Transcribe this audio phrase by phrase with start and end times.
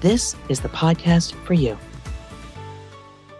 [0.00, 1.76] this is the podcast for you.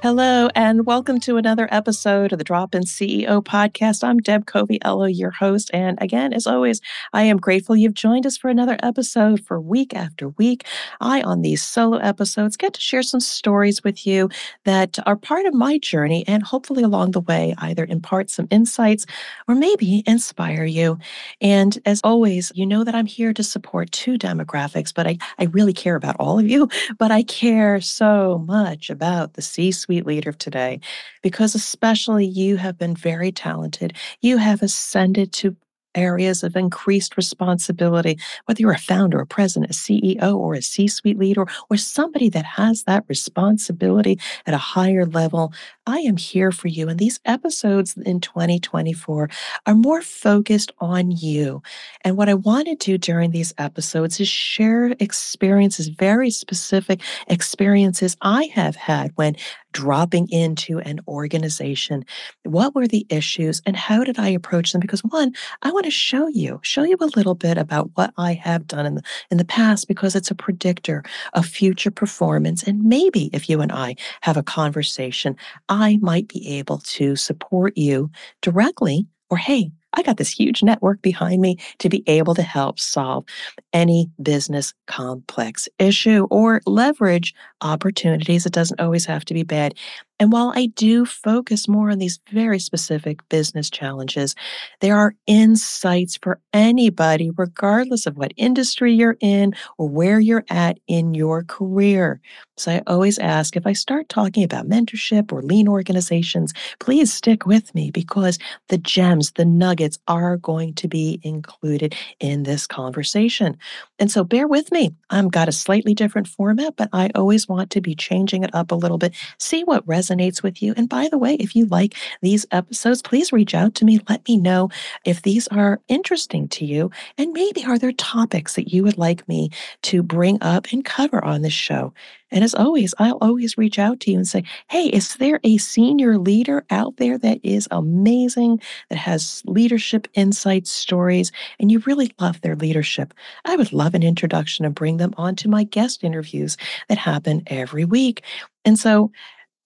[0.01, 4.05] Hello, and welcome to another episode of the Drop In CEO podcast.
[4.05, 5.73] I'm Deb Coviello, your host.
[5.75, 6.80] And again, as always,
[7.12, 10.65] I am grateful you've joined us for another episode for week after week.
[11.01, 14.30] I, on these solo episodes, get to share some stories with you
[14.62, 19.05] that are part of my journey and hopefully along the way either impart some insights
[19.48, 20.97] or maybe inspire you.
[21.41, 25.47] And as always, you know that I'm here to support two demographics, but I, I
[25.47, 29.88] really care about all of you, but I care so much about the C suite
[29.89, 30.81] leader of today,
[31.22, 33.95] because especially you have been very talented.
[34.20, 35.56] You have ascended to
[35.95, 40.86] areas of increased responsibility, whether you're a founder, a president, a CEO, or a C
[40.86, 45.53] suite leader, or somebody that has that responsibility at a higher level,
[45.86, 46.89] I am here for you.
[46.89, 49.28] And these episodes in 2024
[49.67, 51.62] are more focused on you.
[52.05, 58.17] And what I want to do during these episodes is share experiences, very specific experiences
[58.20, 59.36] I have had when
[59.72, 62.05] dropping into an organization.
[62.44, 64.80] What were the issues and how did I approach them?
[64.80, 68.34] Because one, I want to show you, show you a little bit about what I
[68.34, 71.02] have done in the, in the past because it's a predictor
[71.34, 72.62] of future performance.
[72.62, 75.36] And maybe if you and I have a conversation,
[75.69, 81.03] I might be able to support you directly or, hey, I got this huge network
[81.03, 83.25] behind me to be able to help solve
[83.72, 88.47] any business complex issue or leverage opportunities.
[88.47, 89.75] It doesn't always have to be bad.
[90.20, 94.34] And while I do focus more on these very specific business challenges,
[94.80, 100.78] there are insights for anybody, regardless of what industry you're in or where you're at
[100.89, 102.20] in your career.
[102.57, 107.46] So I always ask if I start talking about mentorship or lean organizations, please stick
[107.46, 113.57] with me because the gems, the nuggets are going to be included in this conversation.
[114.01, 114.90] And so bear with me.
[115.11, 118.73] I've got a slightly different format, but I always want to be changing it up
[118.73, 120.74] a little bit, see what resonates resonates with you.
[120.77, 124.01] And by the way, if you like these episodes, please reach out to me.
[124.08, 124.70] Let me know
[125.05, 126.91] if these are interesting to you.
[127.17, 129.50] And maybe are there topics that you would like me
[129.82, 131.93] to bring up and cover on this show?
[132.31, 135.56] And as always, I'll always reach out to you and say, hey, is there a
[135.56, 142.12] senior leader out there that is amazing, that has leadership insights, stories, and you really
[142.20, 143.14] love their leadership?
[143.46, 146.58] I would love an introduction and bring them on to my guest interviews
[146.88, 148.23] that happen every week.
[148.67, 149.11] And so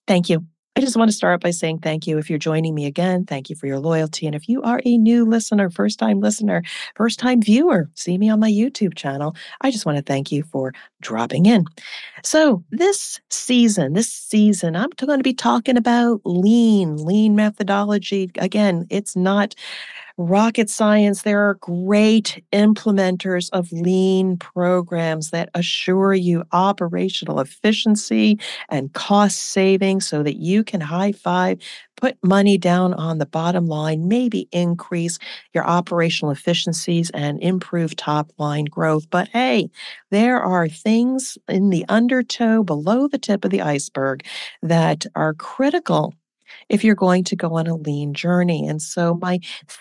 [0.07, 0.45] Thank you.
[0.75, 3.25] I just want to start by saying thank you if you're joining me again.
[3.25, 4.25] Thank you for your loyalty.
[4.25, 6.63] And if you are a new listener, first time listener,
[6.95, 10.41] first time viewer, see me on my YouTube channel, I just want to thank you
[10.41, 11.65] for dropping in.
[12.23, 18.31] So, this season, this season, I'm going to be talking about lean, lean methodology.
[18.39, 19.53] Again, it's not
[20.17, 28.93] rocket science, there are great implementers of lean programs that assure you operational efficiency and
[28.93, 31.57] cost saving so that you can high five,
[31.97, 35.17] put money down on the bottom line, maybe increase
[35.53, 39.09] your operational efficiencies and improve top line growth.
[39.09, 39.69] But hey,
[40.11, 44.25] there are things in the undertow below the tip of the iceberg
[44.61, 46.13] that are critical
[46.69, 48.67] if you're going to go on a lean journey.
[48.67, 49.39] And so, my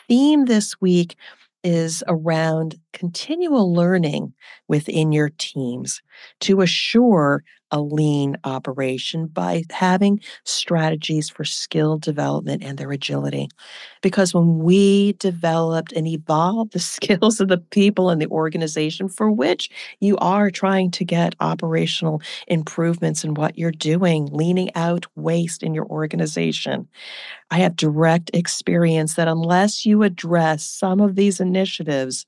[0.09, 1.16] theme this week
[1.65, 4.33] is around continual learning
[4.69, 6.03] within your teams
[6.41, 7.43] to assure
[7.75, 13.49] a lean operation by having strategies for skill development and their agility.
[14.03, 19.31] Because when we developed and evolved the skills of the people in the organization for
[19.31, 19.71] which
[20.01, 25.73] you are trying to get operational improvements in what you're doing, leaning out waste in
[25.75, 26.87] your organization,
[27.50, 32.27] I have direct experience that unless you address some of these initiatives,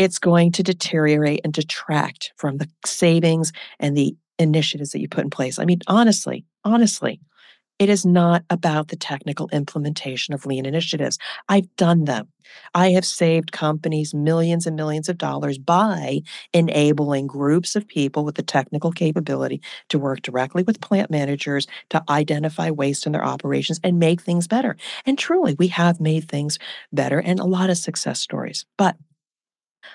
[0.00, 5.24] it's going to deteriorate and detract from the savings and the initiatives that you put
[5.24, 5.58] in place.
[5.58, 7.20] I mean, honestly, honestly,
[7.78, 11.18] it is not about the technical implementation of lean initiatives.
[11.50, 12.28] I've done them.
[12.74, 16.22] I have saved companies millions and millions of dollars by
[16.54, 19.60] enabling groups of people with the technical capability
[19.90, 24.48] to work directly with plant managers to identify waste in their operations and make things
[24.48, 24.78] better.
[25.04, 26.58] And truly, we have made things
[26.90, 28.64] better and a lot of success stories.
[28.78, 28.96] But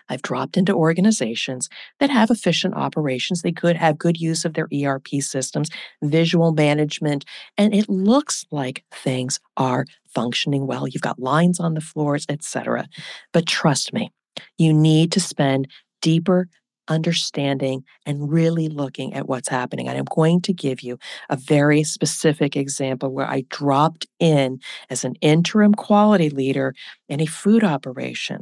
[0.09, 3.41] I've dropped into organizations that have efficient operations.
[3.41, 5.69] They could have good use of their ERP systems,
[6.03, 7.25] visual management,
[7.57, 10.87] and it looks like things are functioning well.
[10.87, 12.87] You've got lines on the floors, etc.
[13.33, 14.11] But trust me,
[14.57, 15.67] you need to spend
[16.01, 16.47] deeper
[16.87, 19.87] understanding and really looking at what's happening.
[19.87, 20.97] And I'm going to give you
[21.29, 24.59] a very specific example where I dropped in
[24.89, 26.73] as an interim quality leader
[27.09, 28.41] in a food operation.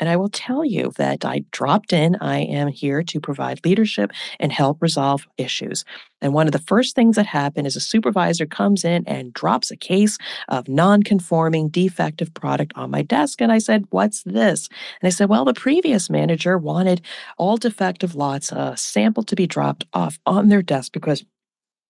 [0.00, 2.16] And I will tell you that I dropped in.
[2.20, 5.84] I am here to provide leadership and help resolve issues.
[6.20, 9.70] And one of the first things that happened is a supervisor comes in and drops
[9.70, 10.18] a case
[10.48, 13.40] of non conforming defective product on my desk.
[13.40, 14.68] And I said, What's this?
[15.00, 17.02] And I said, Well, the previous manager wanted
[17.36, 21.24] all defective lots, a uh, sample to be dropped off on their desk because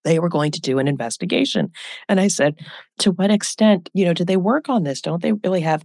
[0.05, 1.71] they were going to do an investigation.
[2.09, 2.59] And I said,
[3.01, 5.01] To what extent, you know, do they work on this?
[5.01, 5.85] Don't they really have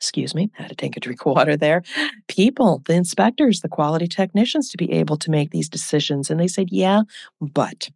[0.00, 1.82] excuse me, I had to take a drink of water there,
[2.26, 6.30] people, the inspectors, the quality technicians to be able to make these decisions.
[6.30, 7.02] And they said, yeah,
[7.38, 7.90] but.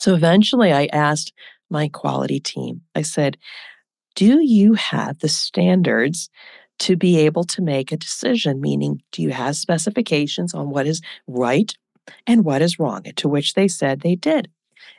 [0.00, 1.32] So eventually I asked
[1.70, 3.38] my quality team, I said,
[4.16, 6.30] do you have the standards
[6.80, 8.60] to be able to make a decision?
[8.60, 11.72] Meaning, do you have specifications on what is right
[12.26, 13.04] and what is wrong?
[13.04, 14.50] To which they said they did.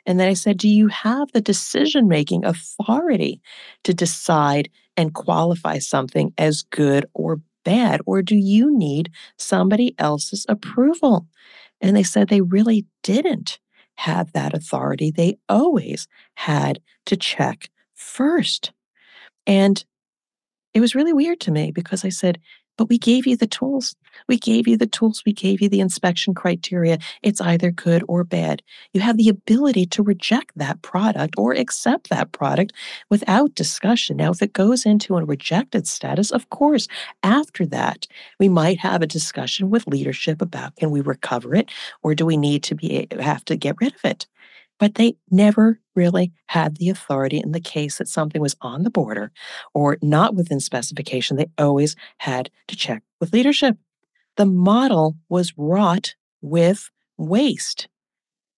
[0.06, 3.40] And then I said, Do you have the decision making authority
[3.84, 8.00] to decide and qualify something as good or bad?
[8.04, 11.26] Or do you need somebody else's approval?
[11.80, 13.60] And they said they really didn't
[13.94, 15.10] have that authority.
[15.10, 18.72] They always had to check first.
[19.46, 19.84] And
[20.74, 22.40] it was really weird to me because I said,
[22.78, 23.94] but we gave you the tools.
[24.28, 25.22] We gave you the tools.
[25.26, 26.98] We gave you the inspection criteria.
[27.22, 28.62] It's either good or bad.
[28.94, 32.72] You have the ability to reject that product or accept that product
[33.10, 34.16] without discussion.
[34.16, 36.88] Now, if it goes into a rejected status, of course,
[37.22, 38.06] after that,
[38.38, 41.70] we might have a discussion with leadership about can we recover it
[42.02, 44.26] or do we need to be have to get rid of it?
[44.78, 48.90] But they never really had the authority in the case that something was on the
[48.90, 49.32] border
[49.74, 51.36] or not within specification.
[51.36, 53.76] They always had to check with leadership.
[54.36, 57.88] The model was wrought with waste.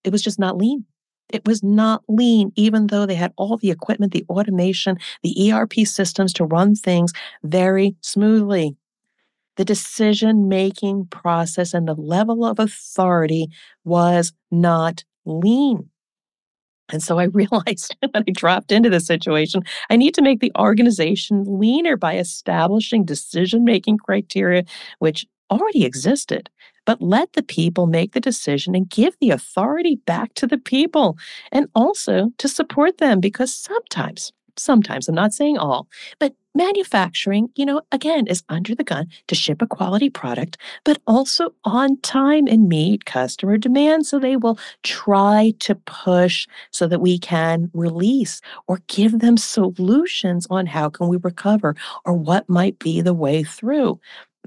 [0.05, 0.85] It was just not lean.
[1.33, 5.75] It was not lean, even though they had all the equipment, the automation, the ERP
[5.85, 7.13] systems to run things
[7.43, 8.77] very smoothly.
[9.57, 13.49] The decision making process and the level of authority
[13.85, 15.90] was not lean.
[16.93, 20.53] And so I realized when I dropped into this situation, I need to make the
[20.59, 24.65] organization leaner by establishing decision making criteria,
[24.99, 26.49] which already existed,
[26.87, 31.19] but let the people make the decision and give the authority back to the people
[31.53, 35.89] and also to support them because sometimes sometimes, I'm not saying all,
[36.19, 40.99] but manufacturing, you know, again, is under the gun to ship a quality product, but
[41.07, 44.07] also on time and meet customer demand.
[44.07, 50.47] So they will try to push so that we can release or give them solutions
[50.51, 54.01] on how can we recover or what might be the way through.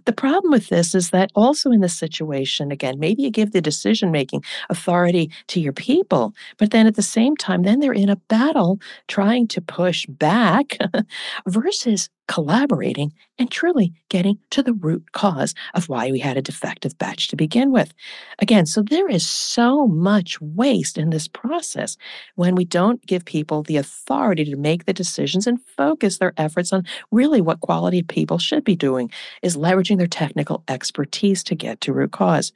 [0.06, 3.62] The problem with this is that also in this situation, again, maybe you give the
[3.62, 8.10] decision making authority to your people, but then at the same time, then they're in
[8.10, 10.78] a battle trying to push back
[11.48, 16.98] versus collaborating and truly getting to the root cause of why we had a defective
[16.98, 17.94] batch to begin with.
[18.40, 21.98] Again, so there is so much waste in this process
[22.36, 26.72] when we don't give people the authority to make the decisions and focus their efforts
[26.72, 29.12] on really what quality people should be doing
[29.42, 32.54] is leveraging their technical expertise to get to root cause.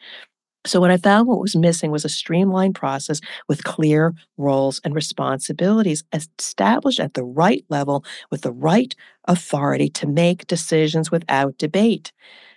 [0.68, 4.94] So, what I found what was missing was a streamlined process with clear roles and
[4.94, 8.94] responsibilities established at the right level with the right
[9.26, 12.12] authority to make decisions without debate.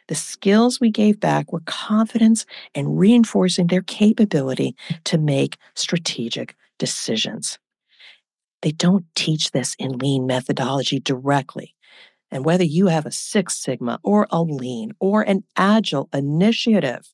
[0.08, 4.74] The skills we gave back were confidence and reinforcing their capability
[5.04, 7.60] to make strategic decisions.
[8.62, 11.76] They don't teach this in lean methodology directly.
[12.32, 17.08] And whether you have a Six Sigma or a lean or an agile initiative,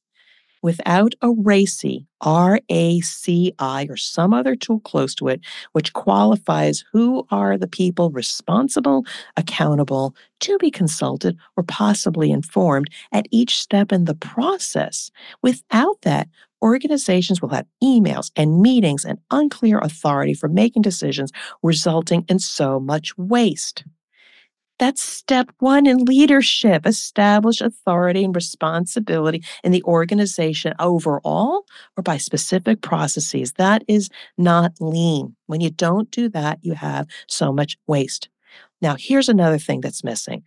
[0.67, 5.41] without a RACI, R A C I, or some other tool close to it,
[5.75, 9.05] which qualifies who are the people responsible,
[9.37, 15.13] accountable, to be consulted, or possibly informed at each step in the process.
[15.41, 16.27] Without that,
[16.63, 21.31] organizations will have emails and meetings and unclear authority for making decisions,
[21.63, 23.85] resulting in so much waste.
[24.79, 26.87] That's step one in leadership.
[26.87, 31.65] Establish authority and responsibility in the organization overall
[31.97, 33.53] or by specific processes.
[33.53, 35.35] That is not lean.
[35.47, 38.29] When you don't do that, you have so much waste.
[38.83, 40.43] Now, here's another thing that's missing.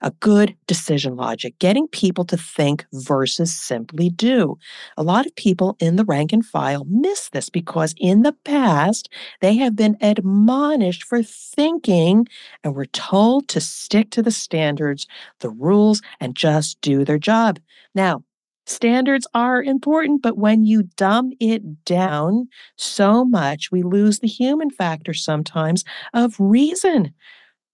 [0.00, 4.58] A good decision logic, getting people to think versus simply do.
[4.96, 9.08] A lot of people in the rank and file miss this because in the past,
[9.40, 12.26] they have been admonished for thinking
[12.64, 15.06] and were told to stick to the standards,
[15.40, 17.58] the rules, and just do their job.
[17.94, 18.24] Now,
[18.66, 24.70] Standards are important, but when you dumb it down so much, we lose the human
[24.70, 25.82] factor sometimes
[26.14, 27.12] of reason.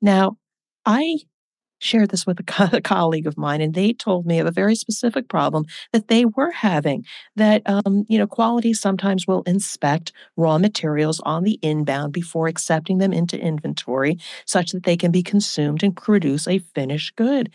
[0.01, 0.39] Now,
[0.87, 1.19] I
[1.87, 4.51] shared this with a, co- a, colleague of mine, and they told me of a
[4.51, 7.05] very specific problem that they were having.
[7.37, 12.99] That um, you know, quality sometimes will inspect raw materials on the inbound before accepting
[12.99, 17.51] them into inventory, such that they can be consumed and produce a finished good.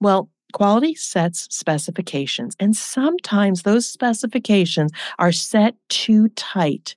[0.00, 6.94] Well, Quality sets specifications, and sometimes those specifications are set too tight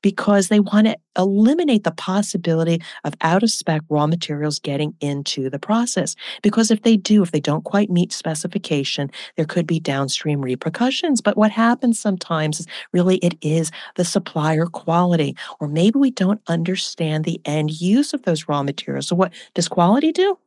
[0.00, 5.50] because they want to eliminate the possibility of out of spec raw materials getting into
[5.50, 6.16] the process.
[6.42, 11.20] Because if they do, if they don't quite meet specification, there could be downstream repercussions.
[11.20, 16.40] But what happens sometimes is really it is the supplier quality, or maybe we don't
[16.48, 19.08] understand the end use of those raw materials.
[19.08, 20.38] So, what does quality do?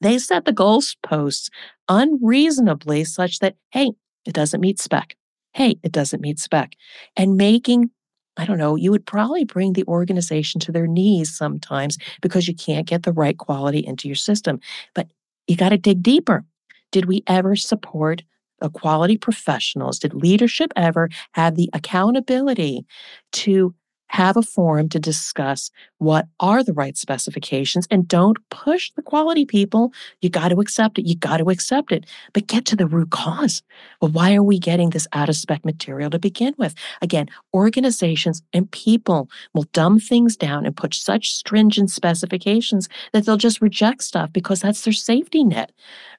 [0.00, 1.50] They set the goalposts
[1.88, 3.92] unreasonably such that, hey,
[4.26, 5.16] it doesn't meet spec.
[5.52, 6.72] Hey, it doesn't meet spec.
[7.16, 7.90] And making,
[8.36, 12.54] I don't know, you would probably bring the organization to their knees sometimes because you
[12.54, 14.60] can't get the right quality into your system.
[14.94, 15.08] But
[15.46, 16.44] you got to dig deeper.
[16.92, 18.22] Did we ever support
[18.60, 19.98] the quality professionals?
[19.98, 22.84] Did leadership ever have the accountability
[23.32, 23.74] to
[24.08, 29.44] have a forum to discuss what are the right specifications and don't push the quality
[29.44, 29.92] people.
[30.20, 31.06] You got to accept it.
[31.06, 33.62] You got to accept it, but get to the root cause.
[34.00, 36.74] Well, why are we getting this out of spec material to begin with?
[37.02, 43.36] Again, organizations and people will dumb things down and put such stringent specifications that they'll
[43.36, 45.72] just reject stuff because that's their safety net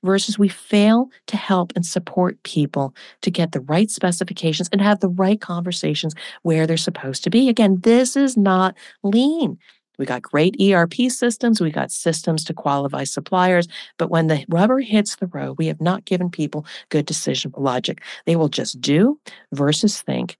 [0.04, 5.00] versus we fail to help and support people to get the right specifications and have
[5.00, 7.50] the right conversations where they're supposed to be.
[7.50, 9.58] Again, this is not lean.
[9.98, 11.60] We got great ERP systems.
[11.60, 13.68] We got systems to qualify suppliers.
[13.98, 18.02] But when the rubber hits the road, we have not given people good decision logic.
[18.26, 19.20] They will just do
[19.52, 20.38] versus think.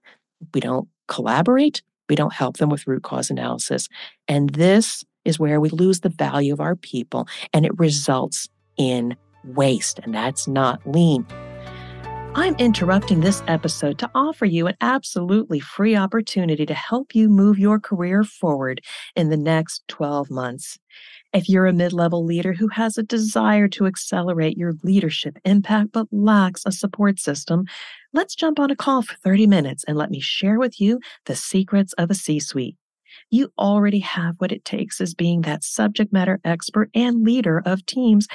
[0.54, 1.82] We don't collaborate.
[2.08, 3.88] We don't help them with root cause analysis.
[4.26, 9.14] And this is where we lose the value of our people and it results in
[9.44, 10.00] waste.
[10.02, 11.26] And that's not lean.
[12.34, 17.58] I'm interrupting this episode to offer you an absolutely free opportunity to help you move
[17.58, 18.82] your career forward
[19.16, 20.78] in the next 12 months.
[21.32, 25.90] If you're a mid level leader who has a desire to accelerate your leadership impact
[25.92, 27.64] but lacks a support system,
[28.12, 31.34] let's jump on a call for 30 minutes and let me share with you the
[31.34, 32.76] secrets of a C suite.
[33.30, 37.84] You already have what it takes as being that subject matter expert and leader of
[37.86, 38.28] teams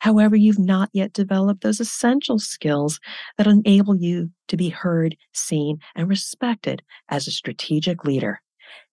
[0.00, 3.00] However, you've not yet developed those essential skills
[3.38, 8.40] that enable you to be heard, seen, and respected as a strategic leader.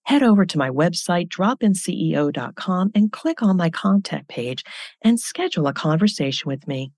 [0.04, 4.64] Head over to my website, dropinceo.com, and click on my contact page
[5.02, 6.92] and schedule a conversation with me.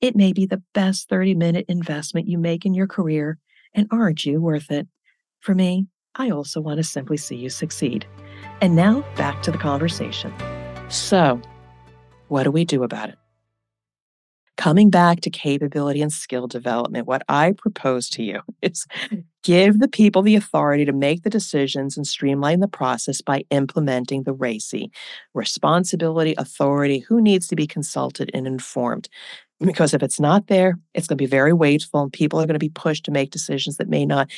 [0.00, 3.38] It may be the best 30 minute investment you make in your career,
[3.74, 4.86] and aren't you worth it?
[5.40, 8.06] For me, I also want to simply see you succeed.
[8.60, 10.32] And now back to the conversation.
[10.88, 11.40] So,
[12.28, 13.18] what do we do about it?
[14.56, 18.86] Coming back to capability and skill development, what I propose to you is
[19.42, 24.22] give the people the authority to make the decisions and streamline the process by implementing
[24.22, 24.90] the RACI
[25.34, 29.08] responsibility, authority, who needs to be consulted and informed.
[29.60, 32.54] Because if it's not there, it's going to be very wasteful, and people are going
[32.54, 34.28] to be pushed to make decisions that may not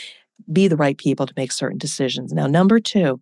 [0.53, 2.33] be the right people to make certain decisions.
[2.33, 3.21] Now, number two,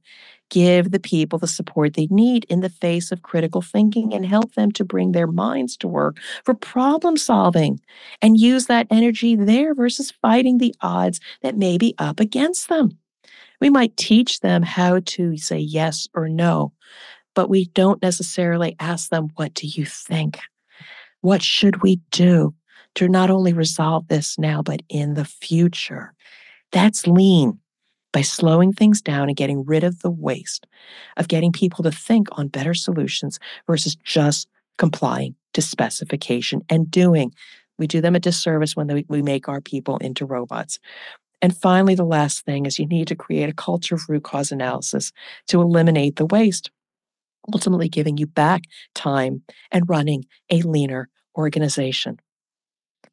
[0.55, 4.55] give the people the support they need in the face of critical thinking and help
[4.55, 7.81] them to bring their minds to work for problem solving
[8.23, 12.97] and use that energy there versus fighting the odds that may be up against them.
[13.61, 16.73] We might teach them how to say yes or no,
[17.35, 20.39] but we don't necessarily ask them, What do you think?
[21.21, 22.55] What should we do
[22.95, 26.15] to not only resolve this now, but in the future?
[26.71, 27.59] That's lean
[28.15, 30.67] by slowing things down and getting rid of the waste
[31.17, 37.35] of getting people to think on better solutions versus just complying to specification and doing.
[37.77, 40.79] We do them a disservice when we make our people into robots.
[41.43, 44.53] And finally, the last thing is you need to create a culture of root cause
[44.53, 45.13] analysis
[45.49, 46.71] to eliminate the waste,
[47.53, 48.63] ultimately giving you back
[48.95, 49.43] time
[49.73, 52.21] and running a leaner organization.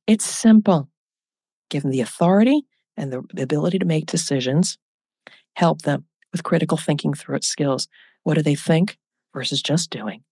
[0.05, 0.89] It's simple.
[1.71, 2.61] Give them the authority
[2.97, 4.77] and the ability to make decisions,
[5.55, 7.87] help them with critical thinking through its skills.
[8.23, 8.97] What do they think
[9.33, 10.23] versus just doing?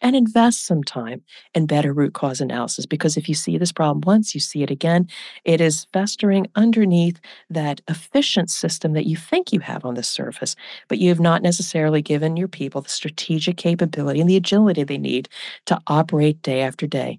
[0.00, 1.22] and invest some time
[1.54, 2.86] in better root cause analysis.
[2.86, 5.08] Because if you see this problem once, you see it again,
[5.44, 7.20] it is festering underneath
[7.50, 10.54] that efficient system that you think you have on the surface,
[10.88, 14.98] but you have not necessarily given your people the strategic capability and the agility they
[14.98, 15.28] need
[15.66, 17.18] to operate day after day.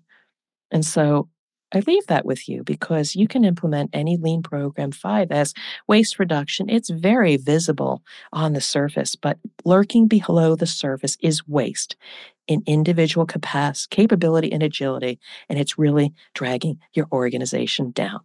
[0.71, 1.27] And so
[1.71, 5.53] I leave that with you because you can implement any lean program 5S
[5.87, 6.69] waste reduction.
[6.69, 11.95] It's very visible on the surface, but lurking below the surface is waste
[12.47, 15.19] in individual capacity, capability, and agility.
[15.47, 18.21] And it's really dragging your organization down.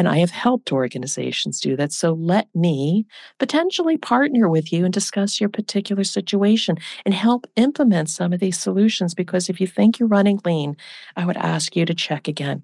[0.00, 1.92] And I have helped organizations do that.
[1.92, 3.04] So let me
[3.38, 8.58] potentially partner with you and discuss your particular situation and help implement some of these
[8.58, 9.14] solutions.
[9.14, 10.74] Because if you think you're running lean,
[11.16, 12.62] I would ask you to check again.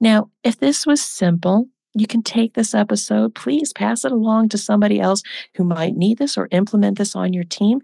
[0.00, 4.56] Now, if this was simple, you can take this episode, please pass it along to
[4.56, 5.24] somebody else
[5.56, 7.80] who might need this or implement this on your team.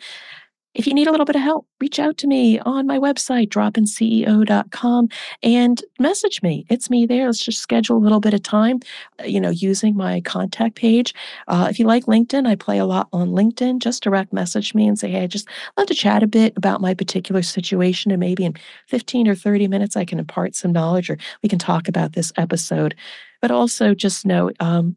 [0.78, 3.49] If you need a little bit of help, reach out to me on my website,
[3.49, 5.08] dropinceo.com,
[5.42, 6.66] and message me.
[6.70, 7.26] It's me there.
[7.26, 8.78] Let's just schedule a little bit of time,
[9.18, 11.12] uh, you know, using my contact page.
[11.49, 13.80] Uh, if you like LinkedIn, I play a lot on LinkedIn.
[13.80, 16.80] Just direct message me and say, hey, I just love to chat a bit about
[16.80, 18.12] my particular situation.
[18.12, 18.54] And maybe in
[18.87, 22.32] 15 or 30 minutes, I can impart some knowledge or we can talk about this
[22.37, 22.94] episode.
[23.42, 24.94] But also just know um,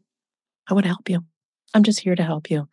[0.68, 1.24] I want to help you.
[1.74, 2.68] I'm just here to help you.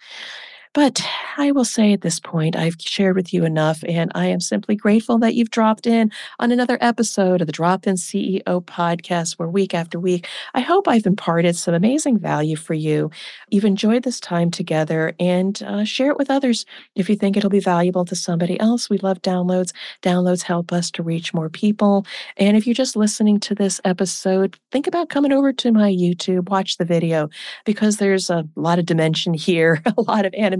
[0.75, 1.01] But
[1.35, 4.75] I will say at this point, I've shared with you enough, and I am simply
[4.75, 9.49] grateful that you've dropped in on another episode of the Drop In CEO podcast, where
[9.49, 13.09] week after week, I hope I've imparted some amazing value for you.
[13.49, 17.49] You've enjoyed this time together and uh, share it with others if you think it'll
[17.49, 18.91] be valuable to somebody else.
[18.91, 19.73] We love downloads.
[20.03, 22.05] Downloads help us to reach more people.
[22.37, 26.47] And if you're just listening to this episode, think about coming over to my YouTube,
[26.49, 27.27] watch the video,
[27.65, 30.58] because there's a lot of dimension here, a lot of animation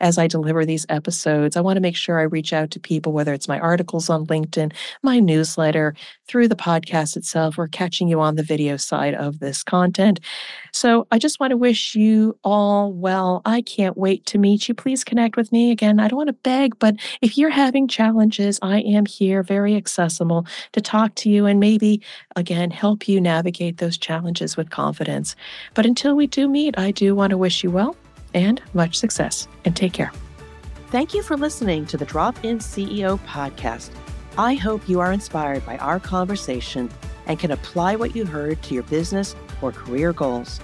[0.00, 1.56] as I deliver these episodes.
[1.56, 4.26] I want to make sure I reach out to people, whether it's my articles on
[4.26, 4.72] LinkedIn,
[5.02, 5.94] my newsletter,
[6.26, 10.20] through the podcast itself, or catching you on the video side of this content.
[10.72, 13.42] So I just want to wish you all well.
[13.44, 14.74] I can't wait to meet you.
[14.74, 15.70] Please connect with me.
[15.70, 19.74] Again, I don't want to beg, but if you're having challenges, I am here, very
[19.74, 22.00] accessible to talk to you and maybe,
[22.36, 25.34] again, help you navigate those challenges with confidence.
[25.74, 27.96] But until we do meet, I do want to wish you well
[28.34, 29.48] and much success.
[29.64, 30.12] And take care.
[30.88, 33.90] Thank you for listening to the Drop In CEO podcast.
[34.36, 36.90] I hope you are inspired by our conversation
[37.26, 40.60] and can apply what you heard to your business or career goals.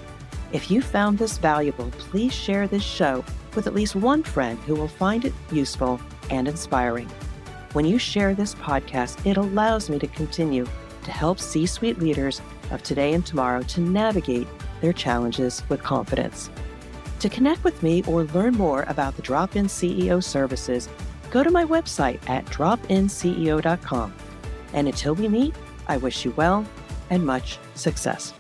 [0.52, 3.24] If you found this valuable, please share this show
[3.55, 6.00] with at least one friend who will find it useful
[6.31, 7.09] and inspiring.
[7.72, 10.66] When you share this podcast, it allows me to continue
[11.05, 14.48] to help C suite leaders of today and tomorrow to navigate
[14.81, 16.50] their challenges with confidence.
[17.20, 20.88] To connect with me or learn more about the Drop In CEO services,
[21.31, 24.14] go to my website at dropinceo.com.
[24.72, 25.55] And until we meet,
[25.88, 26.66] I wish you well
[27.11, 28.35] and much success.